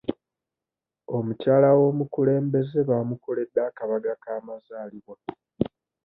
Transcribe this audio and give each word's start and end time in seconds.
Omukyala 1.17 1.69
w'omukulembeze 1.79 2.79
baamukoledde 2.89 3.59
akabaga 3.69 4.13
k'amazaalibwa. 4.23 5.15